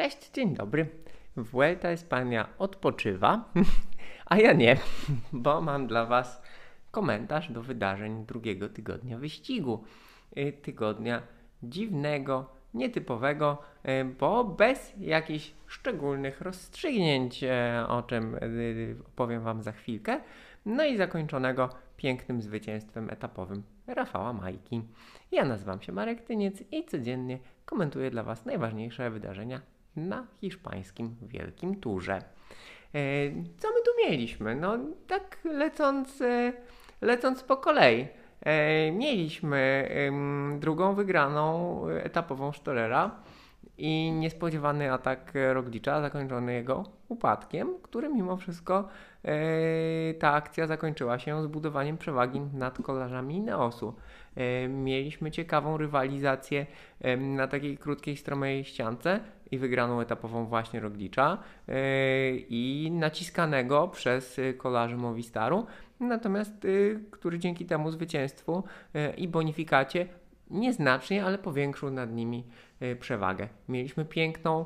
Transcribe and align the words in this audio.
Cześć, 0.00 0.30
dzień 0.30 0.54
dobry. 0.54 0.86
Vuelta 1.36 1.88
Espania 1.88 2.48
odpoczywa, 2.58 3.44
a 4.26 4.36
ja 4.36 4.52
nie, 4.52 4.76
bo 5.32 5.60
mam 5.60 5.86
dla 5.86 6.06
Was 6.06 6.42
komentarz 6.90 7.52
do 7.52 7.62
wydarzeń 7.62 8.26
drugiego 8.26 8.68
tygodnia 8.68 9.18
wyścigu. 9.18 9.84
Y, 10.36 10.52
tygodnia 10.62 11.22
dziwnego, 11.62 12.50
nietypowego, 12.74 13.58
y, 13.88 14.04
bo 14.04 14.44
bez 14.44 14.92
jakichś 15.00 15.52
szczególnych 15.66 16.40
rozstrzygnięć, 16.40 17.44
y, 17.44 17.48
o 17.88 18.02
czym 18.02 18.36
opowiem 19.06 19.42
Wam 19.42 19.62
za 19.62 19.72
chwilkę. 19.72 20.20
No 20.66 20.84
i 20.84 20.96
zakończonego 20.96 21.68
pięknym 21.96 22.42
zwycięstwem 22.42 23.10
etapowym 23.10 23.62
Rafała 23.86 24.32
Majki. 24.32 24.82
Ja 25.32 25.44
nazywam 25.44 25.82
się 25.82 25.92
Marek 25.92 26.20
Tyniec 26.20 26.62
i 26.72 26.84
codziennie 26.84 27.38
komentuję 27.64 28.10
dla 28.10 28.22
Was 28.22 28.44
najważniejsze 28.44 29.10
wydarzenia 29.10 29.60
na 29.96 30.26
hiszpańskim 30.40 31.16
Wielkim 31.22 31.80
Turze. 31.80 32.22
E, 32.94 33.30
co 33.58 33.68
my 33.68 33.82
tu 33.84 33.90
mieliśmy? 34.04 34.56
No 34.56 34.78
tak 35.06 35.38
lecąc, 35.44 36.20
e, 36.20 36.52
lecąc 37.00 37.42
po 37.42 37.56
kolei. 37.56 38.08
E, 38.40 38.92
mieliśmy 38.92 39.90
drugą 40.60 40.94
wygraną 40.94 41.86
etapową 41.88 42.52
Storera 42.52 43.10
i 43.78 44.12
niespodziewany 44.12 44.92
atak 44.92 45.32
Roglicza 45.52 46.00
zakończony 46.00 46.54
jego 46.54 46.84
upadkiem, 47.08 47.68
który 47.82 48.08
mimo 48.08 48.36
wszystko 48.36 48.88
ta 50.18 50.32
akcja 50.32 50.66
zakończyła 50.66 51.18
się 51.18 51.42
zbudowaniem 51.42 51.98
przewagi 51.98 52.40
nad 52.40 52.82
kolarzami 52.82 53.40
Neosu. 53.40 53.94
Mieliśmy 54.68 55.30
ciekawą 55.30 55.76
rywalizację 55.76 56.66
na 57.18 57.46
takiej 57.48 57.78
krótkiej, 57.78 58.16
stromej 58.16 58.64
ściance 58.64 59.20
i 59.50 59.58
wygraną 59.58 60.00
etapową 60.00 60.46
właśnie 60.46 60.80
Roglicza 60.80 61.38
yy, 61.68 61.74
i 62.48 62.90
naciskanego 62.92 63.88
przez 63.88 64.40
kolarzy 64.58 64.96
Movistaru, 64.96 65.66
natomiast 66.00 66.64
yy, 66.64 67.00
który 67.10 67.38
dzięki 67.38 67.66
temu 67.66 67.90
zwycięstwu 67.90 68.64
i 69.16 69.28
bonifikacie 69.28 70.06
nieznacznie, 70.50 71.24
ale 71.24 71.38
powiększył 71.38 71.90
nad 71.90 72.12
nimi 72.12 72.44
przewagę. 73.00 73.48
Mieliśmy 73.68 74.04
piękną, 74.04 74.64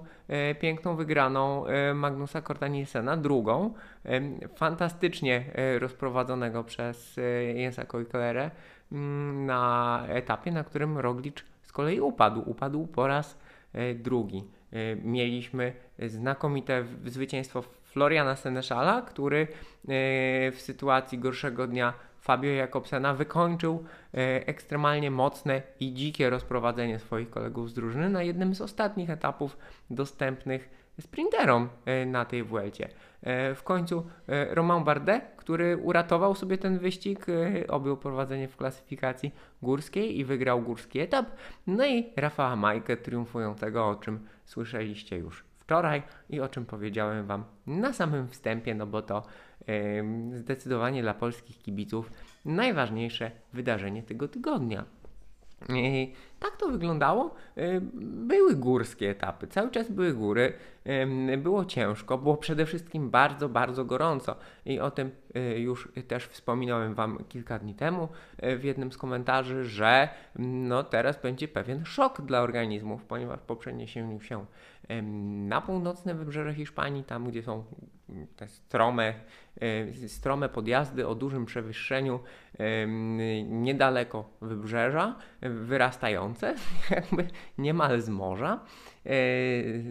piękną 0.61 0.97
wygraną 0.97 1.65
Magnusa 1.95 2.43
Korta 2.43 2.69
Nielsena, 2.69 3.17
drugą, 3.17 3.75
fantastycznie 4.57 5.45
rozprowadzonego 5.79 6.65
przez 6.65 7.21
Jensa 7.55 7.85
Koiklerę 7.85 8.51
mm, 8.93 9.47
na 9.47 10.03
etapie, 10.09 10.53
na 10.53 10.65
którym 10.65 10.99
Roglicz 10.99 11.45
z 11.63 11.73
kolei 11.73 12.01
upadł. 12.01 12.51
Upadł 12.51 12.87
po 12.87 13.07
raz 13.07 13.39
drugi. 13.95 14.45
Y, 14.73 14.99
mieliśmy 15.05 15.73
znakomite 15.99 16.85
zwycięstwo 17.07 17.63
Floriana 17.63 18.37
Seneszala, 18.37 19.03
który 19.03 19.37
y, 19.41 19.47
w 20.53 20.57
sytuacji 20.59 21.19
gorszego 21.19 21.67
dnia 21.67 21.95
Fabio 22.21 22.51
Jakobsena 22.51 23.15
wykończył 23.15 23.85
ekstremalnie 24.47 25.11
mocne 25.11 25.63
i 25.81 25.95
dzikie 25.95 26.31
rozprowadzenie 26.31 26.99
swoich 26.99 27.31
kolegów 27.31 27.71
z 27.71 27.75
drużyny 27.75 28.09
na 28.09 28.23
jednym 28.23 28.55
z 28.55 28.61
ostatnich 28.61 29.11
etapów 29.11 29.57
dostępnych 29.91 30.85
sprinterom 31.01 31.69
e, 31.87 32.07
na 32.07 32.25
tej 32.25 32.43
Vuelcie. 32.43 32.89
E, 33.25 33.55
w 33.55 33.63
końcu 33.63 34.07
e, 34.29 34.55
Romain 34.55 34.85
Bardet, 34.85 35.25
który 35.37 35.77
uratował 35.77 36.35
sobie 36.35 36.59
ten 36.59 36.79
wyścig, 36.79 37.27
objął 37.69 37.97
prowadzenie 37.97 38.49
w 38.49 38.57
klasyfikacji 38.57 39.35
górskiej 39.63 40.19
i 40.19 40.25
wygrał 40.25 40.63
górski 40.63 41.01
etap. 41.01 41.27
No 41.67 41.87
i 41.87 42.13
Rafała 42.17 42.57
Majkę 42.57 42.97
triumfującego, 42.97 43.89
o 43.89 43.95
czym 43.95 44.27
słyszeliście 44.45 45.19
już 45.19 45.45
wczoraj 45.59 46.03
i 46.31 46.41
o 46.41 46.49
czym 46.49 46.67
powiedziałem 46.67 47.27
Wam 47.27 47.45
na 47.67 47.93
samym 47.93 48.29
wstępie, 48.29 48.75
no 48.75 48.87
bo 48.87 49.03
to 49.03 49.23
zdecydowanie 50.33 51.03
dla 51.03 51.15
polskich 51.15 51.59
kibiców 51.59 52.11
najważniejsze 52.45 53.31
wydarzenie 53.53 54.03
tego 54.03 54.29
tygodnia. 54.29 54.85
Tak 56.41 56.57
to 56.57 56.69
wyglądało. 56.69 57.35
Były 58.03 58.55
górskie 58.57 59.11
etapy, 59.11 59.47
cały 59.47 59.71
czas 59.71 59.91
były 59.91 60.15
góry, 60.15 60.53
było 61.39 61.65
ciężko, 61.65 62.19
było 62.19 62.37
przede 62.37 62.67
wszystkim 62.67 63.11
bardzo, 63.11 63.49
bardzo 63.49 63.85
gorąco 63.85 64.37
i 64.67 64.81
o 64.81 64.91
tym 64.91 65.11
y, 65.37 65.59
już 65.59 65.89
też 66.09 66.27
wspominałem 66.27 66.95
Wam 66.95 67.25
kilka 67.29 67.59
dni 67.59 67.75
temu 67.75 68.09
y, 68.45 68.59
w 68.59 68.65
jednym 68.65 68.93
z 68.93 68.97
komentarzy, 68.97 69.65
że 69.65 70.09
no 70.39 70.83
teraz 70.83 71.23
będzie 71.23 71.49
pewien 71.49 71.85
szok 71.85 72.23
dla 72.23 72.41
organizmów, 72.41 73.05
ponieważ 73.05 73.41
po 73.41 73.57
przeniesieniu 73.57 74.21
się 74.21 74.47
na 75.49 75.61
północne 75.61 76.15
wybrzeże 76.15 76.55
Hiszpanii, 76.55 77.05
tam 77.05 77.31
gdzie 77.31 77.43
są 77.43 77.65
te 78.37 78.49
strome, 78.49 79.15
e, 79.61 80.09
strome 80.09 80.49
podjazdy 80.49 81.09
o 81.09 81.15
dużym 81.15 81.47
przewyższeniu 81.47 82.21
niedaleko 83.45 84.31
wybrzeża, 84.41 85.17
wyrastające 85.43 86.55
jakby 86.91 87.29
niemal 87.59 88.01
z 88.01 88.09
morza, 88.09 88.61
e, 89.07 89.11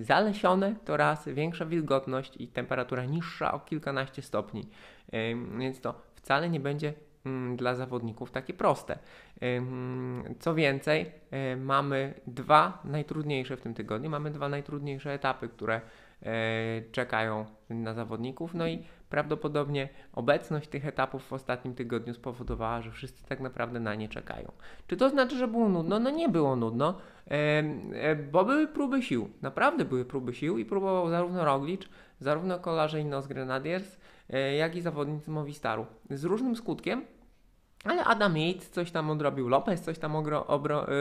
zalesione 0.03 0.75
to 0.85 0.97
raz, 0.97 1.28
większa 1.28 1.66
wilgotność 1.66 2.34
i 2.40 2.47
temperatura 2.47 3.06
niższa 3.06 3.53
o 3.53 3.59
kilkanaście 3.59 4.22
stopni, 4.22 4.68
więc 5.59 5.81
to 5.81 6.02
wcale 6.16 6.50
nie 6.50 6.59
będzie 6.59 6.94
mm, 7.25 7.56
dla 7.56 7.75
zawodników 7.75 8.31
takie 8.31 8.53
proste. 8.53 9.00
Co 10.40 10.56
więcej, 10.56 11.12
mamy 11.57 12.13
dwa 12.28 12.81
najtrudniejsze 12.85 13.57
w 13.57 13.62
tym 13.62 13.73
tygodniu, 13.73 14.09
mamy 14.09 14.31
dwa 14.31 14.50
najtrudniejsze 14.50 15.13
etapy, 15.13 15.50
które 15.50 15.81
czekają 16.91 17.45
na 17.69 17.94
zawodników. 17.94 18.53
No 18.53 18.67
i 18.67 18.84
prawdopodobnie 19.09 19.89
obecność 20.13 20.69
tych 20.69 20.85
etapów 20.85 21.23
w 21.23 21.34
ostatnim 21.34 21.75
tygodniu 21.75 22.13
spowodowała, 22.13 22.81
że 22.81 22.91
wszyscy 22.91 23.25
tak 23.25 23.39
naprawdę 23.39 23.79
na 23.79 23.95
nie 23.95 24.09
czekają. 24.09 24.51
Czy 24.88 24.97
to 24.97 25.09
znaczy, 25.09 25.38
że 25.38 25.47
było 25.47 25.69
nudno? 25.69 26.00
No 26.00 26.09
nie 26.09 26.29
było 26.29 26.56
nudno, 26.56 26.97
e, 27.28 27.34
e, 27.94 28.16
bo 28.16 28.45
były 28.45 28.67
próby 28.67 29.01
sił. 29.01 29.29
Naprawdę 29.41 29.85
były 29.85 30.06
próby 30.06 30.34
sił 30.34 30.57
i 30.57 30.66
próbował 30.66 31.09
zarówno 31.09 31.45
Roglicz, 31.45 31.89
zarówno 32.19 32.59
kolarze 32.59 33.00
Innos 33.00 33.28
Grenadiers, 33.28 33.97
jak 34.59 34.75
i 34.75 34.81
zawodnicy 34.81 35.31
Movistaru. 35.31 35.85
Z 36.09 36.23
różnym 36.23 36.55
skutkiem, 36.55 37.05
ale 37.84 38.04
Adam 38.04 38.38
Yates 38.38 38.70
coś 38.70 38.92
tam 38.92 39.10
odrobił, 39.10 39.50
Lopez 39.50 39.82
coś 39.82 40.00
tam 40.00 40.16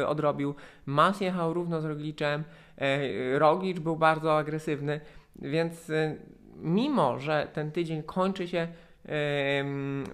odrobił, 0.07 0.55
Mas 0.87 1.21
jechał 1.21 1.55
równo 1.55 1.81
z 1.81 1.85
Rogliczem, 1.85 2.45
E, 2.83 3.39
Roglicz 3.39 3.79
był 3.79 3.97
bardzo 3.97 4.37
agresywny, 4.37 5.01
więc 5.37 5.91
e, 5.91 6.17
mimo, 6.57 7.19
że 7.19 7.49
ten 7.53 7.73
tydzień 7.73 8.03
kończy 8.03 8.49
się 8.49 8.69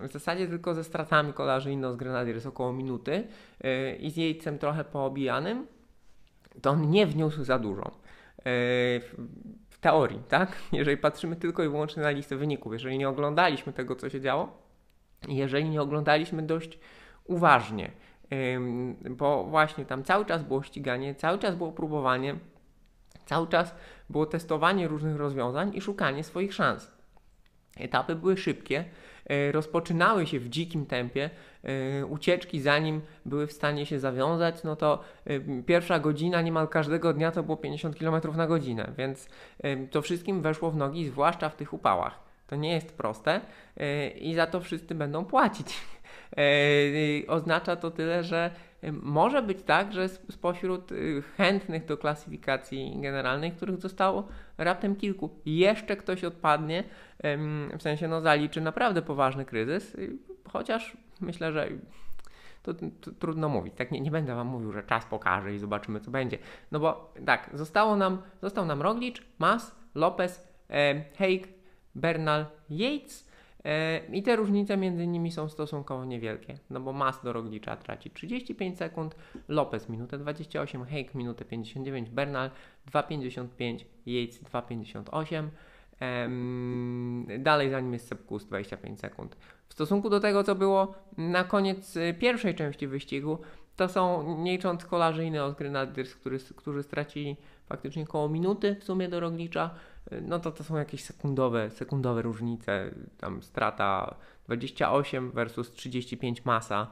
w 0.01 0.09
zasadzie 0.13 0.49
tylko 0.49 0.75
ze 0.75 0.85
stratami 0.85 1.33
kolarzy 1.33 1.73
Inno 1.73 1.93
z 1.93 1.97
Grenadiers 1.97 2.47
około 2.47 2.73
minuty 2.73 3.27
e, 3.61 3.97
i 3.97 4.11
z 4.11 4.17
jejcem 4.17 4.59
trochę 4.59 4.85
poobijanym, 4.85 5.67
to 6.63 6.71
on 6.71 6.91
nie 6.91 7.07
wniósł 7.07 7.45
za 7.45 7.59
dużo. 7.59 7.91
W 9.69 9.79
teorii, 9.81 10.21
tak? 10.29 10.57
Jeżeli 10.73 10.97
patrzymy 10.97 11.37
tylko 11.37 11.65
i 11.65 11.69
wyłącznie 11.69 12.03
na 12.03 12.11
listę 12.11 12.37
wyników, 12.37 12.73
jeżeli 12.73 12.99
nie 12.99 13.09
oglądaliśmy 13.09 13.73
tego, 13.73 13.97
co 13.97 14.09
się 14.11 14.21
działo, 14.21 14.68
jeżeli 15.29 15.71
nie 15.71 15.83
oglądaliśmy 15.83 16.43
dość 16.43 16.79
uważnie, 17.25 17.91
bo 19.11 19.45
właśnie 19.45 19.85
tam 19.85 20.05
cały 20.05 20.25
czas 20.25 20.43
było 20.43 20.63
ściganie, 20.63 21.15
cały 21.15 21.39
czas 21.39 21.55
było 21.55 21.73
próbowanie, 21.73 22.35
cały 23.27 23.49
czas 23.49 23.75
było 24.11 24.27
testowanie 24.27 24.89
różnych 24.89 25.17
rozwiązań 25.17 25.71
i 25.75 25.81
szukanie 25.81 26.25
swoich 26.25 26.55
szans. 26.55 26.99
Etapy 27.79 28.15
były 28.15 28.37
szybkie, 28.37 28.85
e, 29.27 29.53
rozpoczynały 29.53 30.27
się 30.27 30.41
w 30.41 30.49
dzikim 30.49 30.87
tempie, 30.87 31.31
e, 31.63 32.07
ucieczki 32.07 32.61
zanim 32.61 33.01
były 33.25 33.47
w 33.47 33.53
stanie 33.53 33.87
się 33.87 33.99
zawiązać, 33.99 34.65
no 34.65 34.77
to 34.77 35.01
e, 35.25 35.41
pierwsza 35.63 35.99
godzina 35.99 36.43
niemal 36.43 36.69
każdego 36.69 37.13
dnia 37.13 37.31
to 37.31 37.43
było 37.43 37.57
50 37.57 37.99
km 37.99 38.37
na 38.37 38.47
godzinę, 38.47 38.93
więc 38.99 39.29
to 39.91 40.03
wszystkim 40.03 40.43
weszło 40.43 40.71
w 40.71 40.77
nogi, 40.77 41.09
zwłaszcza 41.09 41.49
w 41.49 41.57
tych 41.57 41.73
upałach. 41.73 42.28
To 42.49 42.57
nie 42.57 42.73
jest 42.73 42.97
proste 42.97 43.41
i 44.21 44.35
za 44.35 44.47
to 44.47 44.61
wszyscy 44.61 44.95
będą 44.95 45.25
płacić. 45.25 45.81
E, 46.37 47.27
oznacza 47.37 47.77
to 47.77 47.91
tyle, 47.91 48.25
że 48.25 48.51
może 49.03 49.43
być 49.43 49.63
tak, 49.63 49.93
że 49.93 50.09
spośród 50.09 50.93
y, 50.93 51.23
chętnych 51.37 51.85
do 51.85 51.97
klasyfikacji 51.97 53.01
generalnej, 53.01 53.53
których 53.53 53.81
zostało 53.81 54.29
raptem 54.59 54.97
kilku, 54.97 55.31
jeszcze 55.47 55.97
ktoś 55.97 56.25
odpadnie, 56.25 56.85
w 57.79 57.83
sensie 57.83 58.09
no 58.09 58.21
zaliczy 58.21 58.61
naprawdę 58.61 59.03
poważny 59.03 59.45
kryzys, 59.45 59.95
y, 59.95 60.17
chociaż 60.49 60.97
myślę, 61.21 61.53
że 61.53 61.69
to, 62.63 62.75
to, 62.75 63.11
trudno 63.19 63.49
mówić. 63.49 63.75
Tak 63.77 63.91
nie, 63.91 64.01
nie 64.01 64.11
będę 64.11 64.35
wam 64.35 64.47
mówił, 64.47 64.73
że 64.73 64.83
czas 64.83 65.05
pokaże 65.05 65.55
i 65.55 65.59
zobaczymy 65.59 66.01
co 66.01 66.11
będzie. 66.11 66.39
No 66.73 66.81
bo 66.81 67.13
tak, 67.27 67.51
zostało 67.55 67.97
nam, 67.97 68.23
został 68.43 68.67
nam 68.67 68.83
Roglicz, 68.83 69.23
Mas, 69.39 69.75
Lopez, 69.95 70.49
e, 70.71 71.05
Bernal, 71.99 72.47
Yates, 72.71 73.29
E, 73.65 74.01
I 74.13 74.23
te 74.23 74.37
różnice 74.37 74.77
między 74.77 75.07
nimi 75.07 75.33
są 75.33 75.49
stosunkowo 75.49 76.05
niewielkie, 76.05 76.59
no 76.71 76.81
bo 76.81 76.93
Mas 76.93 77.23
do 77.23 77.33
Roglicza 77.33 77.77
traci 77.77 78.11
35 78.11 78.79
sekund, 78.79 79.17
Lopez 79.49 79.89
minutę 79.89 80.19
28, 80.19 80.85
Hake 80.85 81.11
minutę 81.15 81.45
59, 81.45 82.11
Bernal 82.11 82.51
2,55, 82.93 83.85
Yates 84.07 84.43
2,58. 84.43 85.49
Dalej 87.39 87.71
za 87.71 87.81
nim 87.81 87.93
jest 87.93 88.09
Sepkus 88.09 88.47
25 88.47 89.01
sekund. 89.01 89.37
W 89.69 89.73
stosunku 89.73 90.11
do 90.11 90.21
tego, 90.21 90.45
co 90.45 90.55
było 90.55 90.95
na 91.17 91.45
koniec 91.45 91.97
y, 91.97 92.15
pierwszej 92.19 92.55
części 92.55 92.87
wyścigu, 92.87 93.39
to 93.77 93.89
są 93.89 94.37
nie 94.39 94.53
licząc 94.53 94.85
kolarzy 94.85 95.25
Ineos 95.25 95.55
Grenadiers, 95.55 96.15
którzy, 96.57 96.83
stracili 96.83 97.37
faktycznie 97.67 98.03
około 98.03 98.29
minuty 98.29 98.77
w 98.81 98.85
sumie 98.85 99.09
do 99.09 99.21
Roglicza, 99.21 99.71
no 100.23 100.39
to 100.39 100.53
to 100.53 100.65
są 100.65 100.77
jakieś 100.77 101.05
sekundowe, 101.05 101.71
sekundowe 101.71 102.23
różnice. 102.23 102.91
Tam 103.19 103.43
strata 103.43 104.15
28 104.45 105.31
versus 105.31 105.71
35 105.71 106.45
masa. 106.45 106.91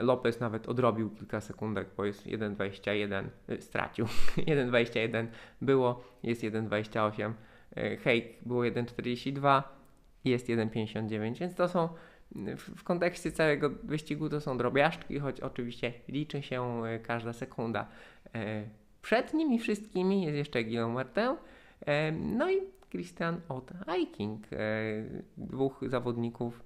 Lopez 0.00 0.40
nawet 0.40 0.68
odrobił 0.68 1.10
kilka 1.10 1.40
sekundek, 1.40 1.88
bo 1.96 2.04
jest 2.04 2.26
1,21, 2.26 3.24
y, 3.50 3.60
stracił 3.62 4.06
1,21 4.36 5.26
było, 5.60 6.04
jest 6.22 6.42
1,28. 6.42 7.32
Hake 8.04 8.28
było 8.46 8.62
1,42, 8.62 9.62
jest 10.24 10.48
1,59, 10.48 11.38
więc 11.38 11.54
to 11.54 11.68
są 11.68 11.88
w 12.76 12.84
kontekście 12.84 13.32
całego 13.32 13.70
wyścigu 13.70 14.28
to 14.28 14.40
są 14.40 14.58
drobiażdżki, 14.58 15.18
choć 15.18 15.40
oczywiście 15.40 15.92
liczy 16.08 16.42
się 16.42 16.84
e, 16.84 16.98
każda 16.98 17.32
sekunda. 17.32 17.86
E, 18.34 18.64
przed 19.02 19.34
nimi 19.34 19.58
wszystkimi 19.58 20.22
jest 20.22 20.36
jeszcze 20.36 20.64
Guillaume 20.64 20.94
Martin, 20.94 21.22
e, 21.22 21.36
no 22.12 22.50
i 22.50 22.60
Christian 22.90 23.40
Ott 23.48 23.72
Eiking, 23.86 24.46
dwóch 25.36 25.80
zawodników. 25.88 26.62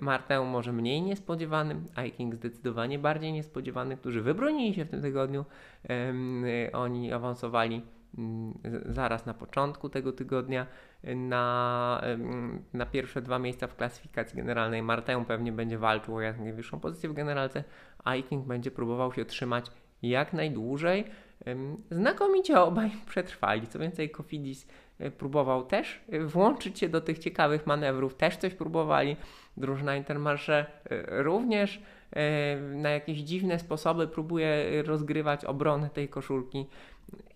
Martin 0.00 0.44
może 0.44 0.72
mniej 0.72 1.02
niespodziewany, 1.02 1.76
Eiking 1.96 2.34
zdecydowanie 2.34 2.98
bardziej 2.98 3.32
niespodziewany, 3.32 3.96
którzy 3.96 4.22
wybronili 4.22 4.74
się 4.74 4.84
w 4.84 4.90
tym 4.90 5.02
tygodniu. 5.02 5.44
Oni 6.72 7.12
awansowali 7.12 7.82
Mm, 8.18 8.58
zaraz 8.86 9.26
na 9.26 9.34
początku 9.34 9.88
tego 9.88 10.12
tygodnia 10.12 10.66
na, 11.04 12.02
na 12.72 12.86
pierwsze 12.86 13.22
dwa 13.22 13.38
miejsca 13.38 13.66
w 13.66 13.76
klasyfikacji 13.76 14.36
generalnej. 14.36 14.82
Martę 14.82 15.24
pewnie 15.28 15.52
będzie 15.52 15.78
walczył 15.78 16.16
o 16.16 16.20
jak 16.20 16.38
najwyższą 16.38 16.80
pozycję 16.80 17.08
w 17.08 17.12
generalce, 17.12 17.64
a 18.04 18.14
Iking 18.16 18.46
będzie 18.46 18.70
próbował 18.70 19.12
się 19.12 19.24
trzymać 19.24 19.66
jak 20.02 20.32
najdłużej. 20.32 21.04
Znakomicie 21.90 22.60
obaj 22.60 22.90
przetrwali. 23.10 23.66
Co 23.66 23.78
więcej, 23.78 24.10
Kofidis 24.10 24.68
e, 24.98 25.10
próbował 25.10 25.66
też 25.66 26.00
e, 26.08 26.20
włączyć 26.20 26.78
się 26.78 26.88
do 26.88 27.00
tych 27.00 27.18
ciekawych 27.18 27.66
manewrów, 27.66 28.14
też 28.14 28.36
coś 28.36 28.54
próbowali. 28.54 29.16
Drużyna 29.56 29.96
Intermarché 29.96 30.52
e, 30.52 30.66
również 31.22 31.82
na 32.74 32.90
jakieś 32.90 33.18
dziwne 33.18 33.58
sposoby 33.58 34.08
próbuje 34.08 34.82
rozgrywać 34.82 35.44
obronę 35.44 35.90
tej 35.90 36.08
koszulki. 36.08 36.66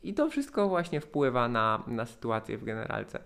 I 0.03 0.15
to 0.15 0.31
wszystko 0.31 0.69
właśnie 0.69 1.01
wpływa 1.01 1.49
na, 1.49 1.83
na 1.87 2.07
sytuację 2.07 2.59
w 2.59 2.65
generalce. 2.65 3.21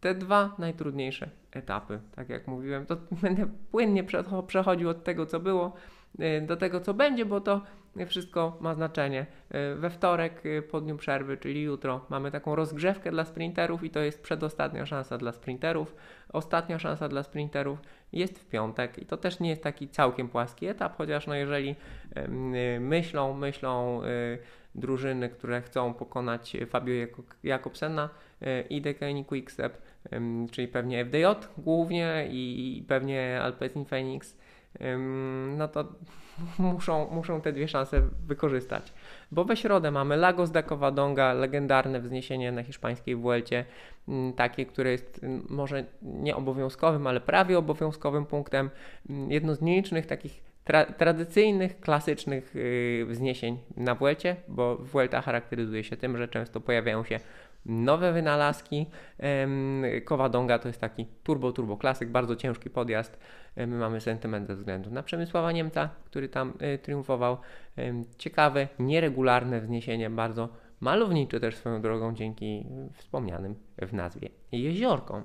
Te 0.00 0.14
dwa 0.14 0.54
najtrudniejsze 0.58 1.30
etapy, 1.52 2.00
tak 2.14 2.28
jak 2.28 2.46
mówiłem, 2.46 2.86
to 2.86 2.96
będę 3.22 3.46
płynnie 3.70 4.04
przechodził 4.46 4.88
od 4.88 5.04
tego, 5.04 5.26
co 5.26 5.40
było, 5.40 5.72
do 6.42 6.56
tego, 6.56 6.80
co 6.80 6.94
będzie, 6.94 7.26
bo 7.26 7.40
to 7.40 7.60
wszystko 8.04 8.56
ma 8.60 8.74
znaczenie. 8.74 9.26
Y, 9.72 9.74
we 9.76 9.90
wtorek 9.90 10.46
y, 10.46 10.62
po 10.62 10.80
dniu 10.80 10.96
przerwy, 10.96 11.36
czyli 11.36 11.62
jutro, 11.62 12.06
mamy 12.08 12.30
taką 12.30 12.54
rozgrzewkę 12.54 13.10
dla 13.10 13.24
sprinterów 13.24 13.84
i 13.84 13.90
to 13.90 14.00
jest 14.00 14.22
przedostatnia 14.22 14.86
szansa 14.86 15.18
dla 15.18 15.32
sprinterów. 15.32 15.96
Ostatnia 16.32 16.78
szansa 16.78 17.08
dla 17.08 17.22
sprinterów 17.22 17.78
jest 18.12 18.38
w 18.38 18.46
piątek 18.46 18.98
i 18.98 19.06
to 19.06 19.16
też 19.16 19.40
nie 19.40 19.50
jest 19.50 19.62
taki 19.62 19.88
całkiem 19.88 20.28
płaski 20.28 20.66
etap, 20.66 20.96
chociaż 20.96 21.26
no 21.26 21.34
jeżeli 21.34 21.76
myślą, 22.80 23.34
myślą 23.34 24.00
drużyny, 24.74 25.28
które 25.28 25.62
chcą 25.62 25.94
pokonać 25.94 26.56
Fabio 26.66 27.06
Jakobsena 27.42 28.08
i 28.70 28.80
DKN 28.80 29.24
Quickstep, 29.24 29.82
czyli 30.50 30.68
pewnie 30.68 31.04
FDJ 31.04 31.24
głównie 31.58 32.28
i 32.30 32.84
pewnie 32.88 33.40
Alpecin 33.42 33.84
Phoenix, 33.84 34.36
no 35.56 35.68
to 35.68 35.84
muszą, 36.58 37.10
muszą 37.10 37.40
te 37.40 37.52
dwie 37.52 37.68
szanse 37.68 38.02
wykorzystać. 38.26 38.92
Bo 39.32 39.44
we 39.44 39.56
środę 39.56 39.90
mamy 39.90 40.16
Lagos 40.16 40.50
da 40.50 40.62
Covadonga, 40.62 41.32
legendarne 41.32 42.00
wzniesienie 42.00 42.52
na 42.52 42.62
hiszpańskiej 42.62 43.16
Vuelcie, 43.16 43.64
takie, 44.36 44.66
które 44.66 44.92
jest 44.92 45.20
może 45.48 45.84
nie 46.02 46.36
obowiązkowym, 46.36 47.06
ale 47.06 47.20
prawie 47.20 47.58
obowiązkowym 47.58 48.26
punktem. 48.26 48.70
Jedno 49.28 49.54
z 49.54 49.60
nielicznych 49.62 50.06
takich 50.06 50.46
tra 50.66 50.84
tradycyjnych, 50.84 51.80
klasycznych 51.80 52.54
yy, 52.54 53.06
wzniesień 53.06 53.58
na 53.76 53.94
Vuelcie, 53.94 54.36
bo 54.48 54.76
Vuelta 54.76 55.20
charakteryzuje 55.20 55.84
się 55.84 55.96
tym, 55.96 56.16
że 56.16 56.28
często 56.28 56.60
pojawiają 56.60 57.04
się 57.04 57.20
nowe 57.66 58.12
wynalazki. 58.12 58.86
Kowadonga 60.04 60.58
to 60.58 60.68
jest 60.68 60.80
taki 60.80 61.06
turbo, 61.22 61.52
turbo 61.52 61.76
klasyk, 61.76 62.10
bardzo 62.10 62.36
ciężki 62.36 62.70
podjazd. 62.70 63.18
My 63.56 63.66
mamy 63.66 64.00
sentyment 64.00 64.46
ze 64.46 64.56
względu 64.56 64.90
na 64.90 65.02
Przemysława 65.02 65.52
Niemca, 65.52 65.88
który 66.04 66.28
tam 66.28 66.52
y, 66.74 66.78
triumfował. 66.78 67.36
Ciekawe, 68.18 68.68
nieregularne 68.78 69.60
wzniesienie, 69.60 70.10
bardzo 70.10 70.48
malownicze 70.80 71.40
też 71.40 71.56
swoją 71.56 71.82
drogą 71.82 72.14
dzięki 72.14 72.66
wspomnianym 72.92 73.54
w 73.78 73.92
nazwie 73.92 74.28
jeziorkom. 74.52 75.24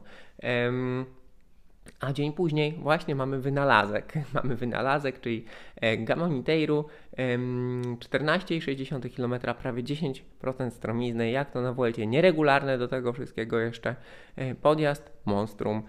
A 2.00 2.14
dzień 2.14 2.34
później 2.34 2.74
właśnie 2.74 3.16
mamy 3.16 3.40
wynalazek. 3.40 4.14
Mamy 4.34 4.56
wynalazek, 4.56 5.20
czyli 5.20 5.46
e, 5.76 5.98
Gamoniteiru, 5.98 6.86
14,6 7.18 9.16
km, 9.16 9.56
prawie 9.56 9.84
10% 9.84 10.70
stromizny, 10.70 11.32
jak 11.32 11.52
to 11.52 11.62
na 11.62 11.74
Vuelcie, 11.74 12.08
nieregularne 12.08 12.78
do 12.78 12.88
tego 12.88 13.14
wszystkiego 13.14 13.60
jeszcze 13.60 13.96
e, 14.36 14.56
podjazd, 14.56 15.12
monstrum, 15.26 15.84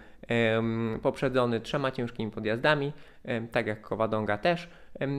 poprzedzony 1.03 1.61
trzema 1.61 1.91
ciężkimi 1.91 2.31
podjazdami, 2.31 2.93
tak 3.53 3.67
jak 3.67 3.81
Kowadonga 3.81 4.39
też, 4.39 4.69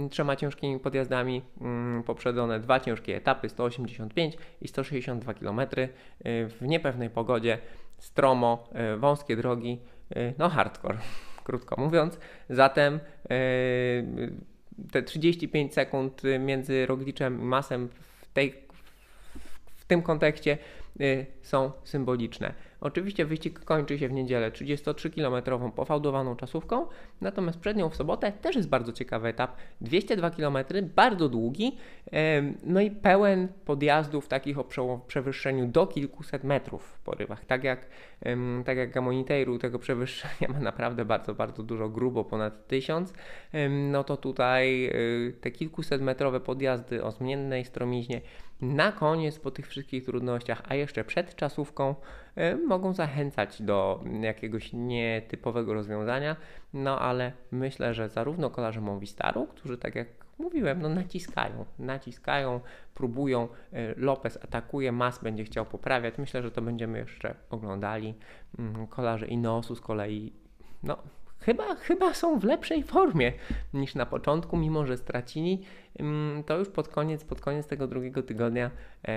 trzema 0.10 0.36
ciężkimi 0.36 0.80
podjazdami, 0.80 1.42
mm, 1.62 2.04
poprzedzone 2.04 2.60
dwa 2.60 2.80
ciężkie 2.80 3.16
etapy, 3.16 3.50
185 3.50 4.38
i 4.62 4.68
162 4.68 5.34
km 5.34 5.60
e, 5.60 5.66
w 6.48 6.58
niepewnej 6.62 7.10
pogodzie, 7.10 7.58
stromo, 7.98 8.70
wąskie 8.98 9.36
drogi, 9.36 9.80
no 10.38 10.50
hardcore, 10.50 10.98
krótko 11.46 11.82
mówiąc. 11.82 12.20
Zatem 12.50 13.00
y, 13.32 14.34
te 14.92 15.04
35 15.04 15.74
sekund 15.74 16.22
między 16.40 16.86
Rogliczem 16.86 17.42
i 17.42 17.44
Masem 17.44 17.90
w, 17.90 18.28
tej, 18.34 18.54
w 19.76 19.86
tym 19.86 20.02
kontekście 20.02 20.58
y, 21.02 21.26
są 21.42 21.72
symboliczne. 21.84 22.54
Oczywiście 22.84 23.26
wyścig 23.26 23.60
kończy 23.60 24.00
się 24.00 24.08
w 24.08 24.12
niedzielę 24.12 24.52
33-kilometrową 24.52 25.72
pofałdowaną 25.72 26.36
czasówką, 26.36 26.88
natomiast 27.22 27.60
przed 27.60 27.78
nią 27.78 27.90
w 27.90 27.96
sobotę 27.96 28.32
też 28.32 28.56
jest 28.56 28.70
bardzo 28.70 28.94
ciekawy 28.94 29.28
etap, 29.28 29.58
202 29.82 30.30
km, 30.30 30.58
bardzo 30.96 31.30
długi, 31.30 31.78
no 32.64 32.82
i 32.82 32.92
pełen 32.92 33.48
podjazdów 33.66 34.28
takich 34.28 34.60
o 34.60 34.66
przewyższeniu 35.08 35.68
do 35.68 35.88
kilkuset 35.88 36.44
metrów 36.44 36.84
w 36.84 37.00
porywach. 37.00 37.46
Tak 37.46 37.64
jak, 37.64 37.88
tak 38.66 38.78
jak 38.78 38.92
Gamoniteiru 38.92 39.60
tego 39.60 39.80
przewyższenia 39.80 40.54
ma 40.54 40.60
naprawdę 40.60 41.06
bardzo, 41.06 41.34
bardzo 41.34 41.64
dużo, 41.64 41.90
grubo 41.90 42.24
ponad 42.24 42.68
tysiąc, 42.68 43.14
no 43.70 44.04
to 44.04 44.18
tutaj 44.18 44.86
y, 44.86 45.34
te 45.42 45.52
kilkuset 45.52 46.02
metrowe 46.02 46.40
podjazdy 46.40 47.04
o 47.04 47.12
zmiennej 47.12 47.66
stromiźnie 47.66 48.22
na 48.62 48.92
koniec 48.92 49.40
po 49.40 49.52
tych 49.52 49.68
wszystkich 49.68 50.06
trudnościach, 50.06 50.62
a 50.68 50.76
jeszcze 50.76 51.04
przed 51.04 51.36
czasówką, 51.36 51.96
mogą 52.68 52.94
zachęcać 52.94 53.62
do 53.62 54.04
jakiegoś 54.22 54.74
nietypowego 54.74 55.74
rozwiązania, 55.74 56.36
no 56.74 57.00
ale 57.00 57.32
myślę, 57.52 57.94
że 57.94 58.10
zarówno 58.10 58.50
kolarze 58.50 58.82
Movistaru, 58.82 59.48
którzy 59.48 59.78
tak 59.78 59.96
jak 59.96 60.08
mówiłem, 60.40 60.82
no 60.82 60.90
naciskają, 60.90 61.66
naciskają, 61.80 62.60
próbują, 62.96 63.48
e, 63.74 63.94
Lopez 63.98 64.40
atakuje, 64.44 64.92
Mas 64.92 65.24
będzie 65.24 65.44
chciał 65.44 65.66
poprawiać, 65.66 66.18
myślę, 66.18 66.42
że 66.42 66.52
to 66.52 66.62
będziemy 66.62 66.98
jeszcze 66.98 67.36
oglądali, 67.50 68.14
mm, 68.60 68.88
kolarze 68.88 69.28
Ineosu 69.28 69.76
z 69.76 69.82
kolei, 69.82 70.34
no 70.84 70.98
chyba, 71.46 71.76
chyba 71.76 72.14
są 72.14 72.40
w 72.40 72.44
lepszej 72.44 72.84
formie 72.84 73.34
niż 73.74 73.96
na 73.96 74.06
początku, 74.06 74.58
mimo 74.58 74.86
że 74.86 74.98
stracili, 74.98 75.62
to 76.46 76.58
już 76.58 76.70
pod 76.70 76.88
koniec, 76.88 77.24
pod 77.24 77.42
koniec 77.42 77.68
tego 77.68 77.88
drugiego 77.88 78.24
tygodnia 78.24 78.72
e, 79.08 79.14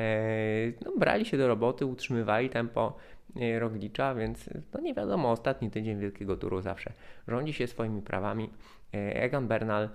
no, 0.85 0.93
brali 0.99 1.25
się 1.25 1.39
do 1.39 1.49
roboty, 1.49 1.87
utrzymywali 1.87 2.51
tempo 2.51 2.97
e, 3.37 3.59
Roglicza, 3.59 4.15
więc 4.15 4.51
no 4.75 4.81
nie 4.81 4.95
wiadomo, 4.95 5.31
ostatni 5.31 5.71
tydzień 5.71 5.99
Wielkiego 5.99 6.37
Turu 6.37 6.61
zawsze 6.61 6.93
rządzi 7.29 7.53
się 7.53 7.67
swoimi 7.67 8.03
prawami. 8.03 8.51
E, 8.95 9.23
Egan 9.23 9.49
Bernal 9.49 9.89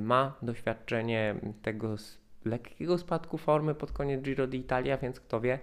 ma 0.00 0.34
doświadczenie 0.42 1.34
tego 1.62 1.96
lekkiego 2.44 2.98
spadku 2.98 3.38
formy 3.38 3.74
pod 3.74 3.92
koniec 3.92 4.22
Giro 4.22 4.46
d'Italia, 4.46 4.98
więc 5.02 5.20
kto 5.20 5.40
wie, 5.40 5.58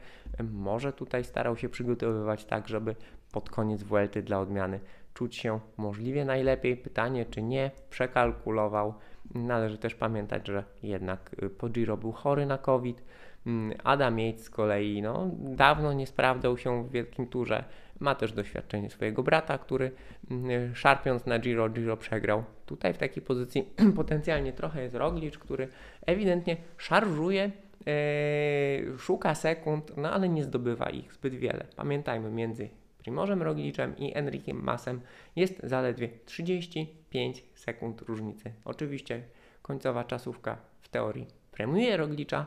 może 0.51 0.93
tutaj 0.93 1.23
starał 1.23 1.57
się 1.57 1.69
przygotowywać 1.69 2.45
tak, 2.45 2.67
żeby 2.67 2.95
pod 3.31 3.49
koniec 3.49 3.83
Vuelty 3.83 4.21
dla 4.21 4.39
odmiany 4.39 4.79
czuć 5.13 5.35
się 5.35 5.59
możliwie 5.77 6.25
najlepiej. 6.25 6.77
Pytanie, 6.77 7.25
czy 7.25 7.41
nie 7.41 7.71
przekalkulował. 7.89 8.93
Należy 9.35 9.77
też 9.77 9.95
pamiętać, 9.95 10.47
że 10.47 10.63
jednak 10.83 11.35
po 11.57 11.69
Giro 11.69 11.97
był 11.97 12.11
chory 12.11 12.45
na 12.45 12.57
COVID. 12.57 13.03
Mm, 13.45 13.77
Adam 13.83 14.19
Yates 14.19 14.43
z 14.43 14.49
kolei 14.49 15.01
no, 15.01 15.29
dawno 15.33 15.93
nie 15.93 16.07
sprawdzał 16.07 16.57
się 16.57 16.83
w 16.83 16.91
wielkim 16.91 17.27
turze. 17.27 17.63
Ma 17.99 18.15
też 18.15 18.33
doświadczenie 18.33 18.89
swojego 18.89 19.23
brata, 19.23 19.57
który 19.57 19.91
mm, 20.31 20.75
szarpiąc 20.75 21.25
na 21.25 21.39
Giro, 21.39 21.69
Giro 21.69 21.97
przegrał. 21.97 22.43
Tutaj 22.65 22.93
w 22.93 22.97
takiej 22.97 23.23
pozycji 23.23 23.69
potencjalnie 23.95 24.53
trochę 24.53 24.83
jest 24.83 24.95
Roglic, 24.95 25.37
który 25.37 25.67
ewidentnie 26.05 26.57
szarżuje, 26.77 27.51
e, 27.87 28.97
szuka 28.97 29.35
sekund, 29.35 29.97
no 29.97 30.11
ale 30.11 30.29
nie 30.29 30.43
zdobywa 30.43 30.89
ich 30.89 31.13
zbyt 31.13 31.35
wiele. 31.35 31.65
Pamiętajmy, 31.75 32.31
między 32.31 32.69
Primożem 32.99 33.41
Rogliczem 33.41 33.97
i 33.97 34.17
Enrikiem 34.17 34.63
Masem 34.63 35.01
jest 35.35 35.59
zaledwie 35.63 36.09
35 36.25 37.43
sekund 37.55 38.01
różnicy. 38.01 38.53
Oczywiście 38.65 39.23
końcowa 39.61 40.03
czasówka 40.03 40.57
w 40.81 40.89
teorii 40.89 41.27
premiuje 41.51 41.97
Roglicza, 41.97 42.45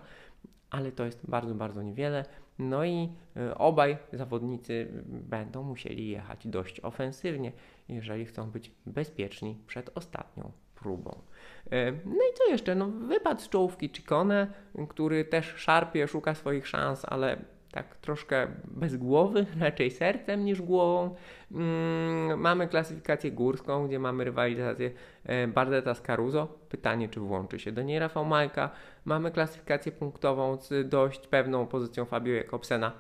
ale 0.71 0.93
to 0.93 1.05
jest 1.05 1.31
bardzo, 1.31 1.55
bardzo 1.55 1.83
niewiele. 1.83 2.25
No 2.59 2.85
i 2.85 3.09
y, 3.37 3.55
obaj 3.55 3.97
zawodnicy 4.13 4.89
będą 5.07 5.63
musieli 5.63 6.09
jechać 6.09 6.47
dość 6.47 6.81
ofensywnie, 6.81 7.53
jeżeli 7.89 8.25
chcą 8.25 8.51
być 8.51 8.71
bezpieczni 8.87 9.59
przed 9.67 9.91
ostatnią 9.95 10.53
próbą. 10.75 11.19
Y, 11.67 11.71
no 12.05 12.15
i 12.15 12.35
co 12.35 12.51
jeszcze? 12.51 12.75
No, 12.75 12.89
wypad 12.89 13.43
z 13.43 13.49
czołówki 13.49 13.91
Ciccone, 13.91 14.47
który 14.89 15.25
też 15.25 15.55
szarpie, 15.57 16.09
szuka 16.09 16.35
swoich 16.35 16.67
szans, 16.67 17.05
ale 17.05 17.37
tak 17.73 17.97
troszkę 17.97 18.47
bez 18.65 18.97
głowy, 18.97 19.47
raczej 19.61 19.91
sercem 19.91 20.45
niż 20.45 20.63
głową. 20.63 21.15
Mm, 21.53 22.41
mamy 22.41 22.69
klasyfikację 22.69 23.33
górską, 23.33 23.89
gdzie 23.89 23.99
mamy 23.99 24.25
rywalizację 24.25 24.91
e, 25.25 25.49
Bardeta 25.49 25.95
z 25.95 26.03
Caruso. 26.03 26.59
Pytanie, 26.69 27.09
czy 27.09 27.21
włączy 27.21 27.59
się 27.59 27.73
do 27.73 27.83
niej 27.83 27.99
Rafał 27.99 28.25
Majka. 28.25 28.71
Mamy 29.05 29.31
klasyfikację 29.31 29.93
punktową 29.93 30.57
z 30.57 30.89
dość 30.89 31.27
pewną 31.27 31.67
pozycją 31.67 32.05
Fabio 32.05 32.35
Jakobsena. 32.35 32.93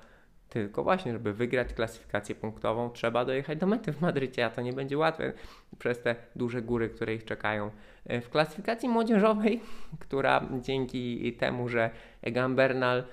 Tylko 0.48 0.82
właśnie, 0.82 1.12
żeby 1.12 1.32
wygrać 1.32 1.72
klasyfikację 1.72 2.34
punktową, 2.34 2.90
trzeba 2.90 3.24
dojechać 3.24 3.58
do 3.58 3.66
mety 3.66 3.92
w 3.92 4.00
Madrycie, 4.00 4.46
a 4.46 4.50
to 4.50 4.62
nie 4.62 4.72
będzie 4.72 4.98
łatwe 4.98 5.32
przez 5.78 6.02
te 6.02 6.16
duże 6.36 6.62
góry, 6.62 6.88
które 6.88 7.14
ich 7.14 7.24
czekają. 7.24 7.70
E, 8.06 8.20
w 8.20 8.30
klasyfikacji 8.30 8.88
młodzieżowej, 8.88 9.60
która 10.04 10.48
dzięki 10.60 11.32
temu, 11.32 11.68
że 11.68 11.90
Egan 12.22 12.56
Bernal 12.56 13.04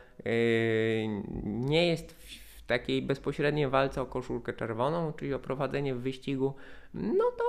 nie 1.44 1.88
jest 1.88 2.12
w 2.12 2.62
takiej 2.68 3.02
bezpośredniej 3.02 3.68
walce 3.68 4.02
o 4.02 4.06
koszulkę 4.06 4.54
czerwoną, 4.54 5.14
czyli 5.14 5.34
o 5.34 5.40
prowadzenie 5.40 5.96
w 5.96 6.02
wyścigu, 6.02 6.54
no 6.94 7.24
to 7.38 7.44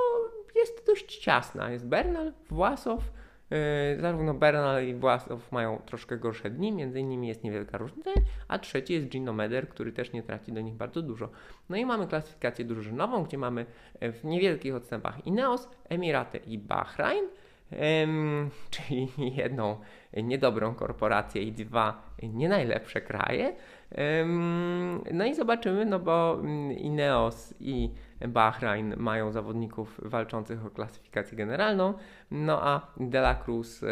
jest 0.54 0.86
dość 0.86 1.18
ciasna. 1.18 1.70
Jest 1.70 1.86
Bernal, 1.86 2.32
Własow, 2.50 3.02
Yy, 3.50 4.00
zarówno 4.00 4.34
Bernal 4.34 4.86
i 4.86 4.94
Własow 4.94 5.52
mają 5.52 5.82
troszkę 5.86 6.16
gorsze 6.16 6.50
dni, 6.50 6.72
między 6.72 7.00
innymi 7.00 7.28
jest 7.28 7.44
niewielka 7.44 7.78
różnica, 7.78 8.10
a 8.48 8.58
trzeci 8.58 8.92
jest 8.92 9.06
Gino 9.06 9.32
Meder, 9.32 9.68
który 9.68 9.92
też 9.92 10.12
nie 10.12 10.22
traci 10.22 10.52
do 10.52 10.60
nich 10.60 10.74
bardzo 10.74 11.02
dużo. 11.02 11.28
No 11.68 11.76
i 11.76 11.86
mamy 11.86 12.06
klasyfikację 12.06 12.64
drużynową, 12.64 13.24
gdzie 13.24 13.38
mamy 13.38 13.66
w 14.00 14.24
niewielkich 14.24 14.74
odstępach 14.74 15.26
Ineos, 15.26 15.68
Emiraty 15.88 16.38
i 16.38 16.58
Bahrain, 16.58 17.24
czyli 18.70 19.08
jedną 19.18 19.80
niedobrą 20.16 20.74
korporację 20.74 21.42
i 21.42 21.52
dwa 21.52 22.02
nie 22.22 22.48
najlepsze 22.48 23.00
kraje. 23.00 23.56
No 25.12 25.24
i 25.24 25.34
zobaczymy, 25.34 25.84
no 25.84 25.98
bo 25.98 26.38
mm, 26.40 26.72
Ineos 26.72 27.54
i 27.60 27.90
Bahrain 28.28 28.94
mają 28.96 29.32
zawodników 29.32 30.00
walczących 30.04 30.66
o 30.66 30.70
klasyfikację 30.70 31.36
generalną, 31.36 31.94
no 32.30 32.62
a 32.62 32.92
De 32.96 33.18
La 33.18 33.34
Cruz 33.34 33.84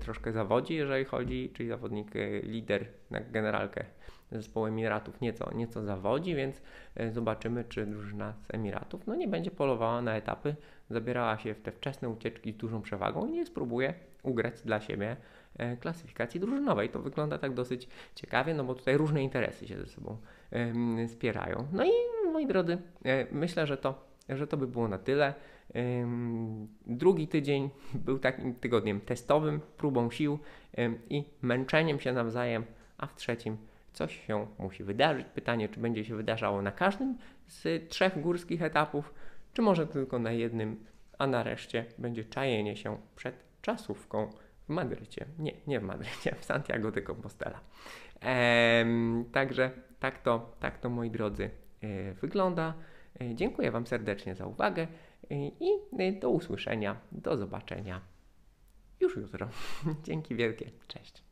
troszkę 0.00 0.32
zawodzi, 0.32 0.74
jeżeli 0.74 1.04
chodzi, 1.04 1.52
czyli 1.54 1.68
zawodnik 1.68 2.16
e, 2.16 2.40
lider 2.40 2.86
na 3.10 3.20
generalkę 3.20 3.84
zespołu 4.32 4.66
Emiratów 4.66 5.20
nieco, 5.20 5.54
nieco 5.54 5.82
zawodzi, 5.82 6.34
więc 6.34 6.62
e, 6.94 7.12
zobaczymy, 7.12 7.64
czy 7.64 7.86
drużyna 7.86 8.34
z 8.42 8.54
Emiratów 8.54 9.06
no 9.06 9.14
nie 9.14 9.28
będzie 9.28 9.50
polowała 9.50 10.02
na 10.02 10.16
etapy, 10.16 10.56
zabierała 10.90 11.38
się 11.38 11.54
w 11.54 11.60
te 11.60 11.72
wczesne 11.72 12.08
ucieczki 12.08 12.52
z 12.52 12.56
dużą 12.56 12.82
przewagą 12.82 13.26
i 13.26 13.32
nie 13.32 13.46
spróbuje 13.46 13.94
ugrać 14.22 14.62
dla 14.64 14.80
siebie 14.80 15.16
e, 15.58 15.76
klasyfikacji 15.76 16.40
drużynowej. 16.40 16.88
To 16.88 17.02
wygląda 17.02 17.38
tak 17.38 17.54
dosyć 17.54 17.88
ciekawie, 18.14 18.54
no 18.54 18.64
bo 18.64 18.74
tutaj 18.74 18.96
różne 18.96 19.22
interesy 19.22 19.68
się 19.68 19.76
ze 19.78 19.86
sobą 19.86 20.16
spierają. 21.08 21.66
No 21.72 21.84
i 21.84 21.90
moi 22.32 22.46
drodzy, 22.46 22.78
e, 23.04 23.26
myślę, 23.32 23.66
że 23.66 23.76
to, 23.76 24.04
że 24.28 24.46
to 24.46 24.56
by 24.56 24.66
było 24.66 24.88
na 24.88 24.98
tyle. 24.98 25.34
Drugi 26.86 27.28
tydzień 27.28 27.70
był 27.94 28.18
takim 28.18 28.54
tygodniem 28.54 29.00
testowym, 29.00 29.60
próbą 29.76 30.10
sił 30.10 30.38
i 31.10 31.24
męczeniem 31.42 32.00
się 32.00 32.12
nawzajem, 32.12 32.64
a 32.98 33.06
w 33.06 33.14
trzecim 33.14 33.56
coś 33.96 34.26
się 34.26 34.46
musi 34.58 34.84
wydarzyć. 34.84 35.26
Pytanie, 35.34 35.68
czy 35.68 35.80
będzie 35.80 36.04
się 36.04 36.16
wydarzało 36.16 36.62
na 36.62 36.72
każdym 36.72 37.18
z 37.46 37.88
trzech 37.88 38.20
górskich 38.20 38.62
etapów, 38.62 39.14
czy 39.52 39.62
może 39.62 39.86
tylko 39.86 40.18
na 40.18 40.32
jednym, 40.32 40.84
a 41.18 41.26
nareszcie 41.26 41.84
będzie 41.98 42.24
czajenie 42.24 42.76
się 42.76 42.98
przed 43.16 43.44
czasówką 43.62 44.30
w 44.66 44.68
Madrycie. 44.68 45.26
Nie, 45.38 45.52
nie 45.66 45.80
w 45.80 45.82
Madrycie, 45.82 46.34
w 46.40 46.44
Santiago 46.44 46.90
de 46.92 47.02
Compostela. 47.02 47.60
Ehm, 48.20 49.24
także 49.32 49.70
tak 50.00 50.22
to, 50.22 50.56
tak 50.60 50.78
to 50.78 50.90
moi 50.90 51.10
drodzy 51.10 51.50
e, 51.80 52.12
wygląda. 52.12 52.74
E, 53.20 53.34
dziękuję 53.34 53.70
Wam 53.70 53.86
serdecznie 53.86 54.34
za 54.34 54.46
uwagę 54.46 54.82
e, 54.82 55.34
i 55.48 56.20
do 56.20 56.30
usłyszenia, 56.30 56.96
do 57.12 57.36
zobaczenia 57.36 58.00
już 59.00 59.16
jutro. 59.16 59.48
Dzięki 60.06 60.34
wielkie, 60.34 60.70
cześć. 60.88 61.25